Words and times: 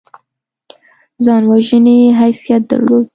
ځان 1.23 1.43
وژنې 1.51 1.97
حیثیت 2.19 2.61
درلود. 2.69 3.07